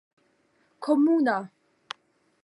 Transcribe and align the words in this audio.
komuna 0.83 1.35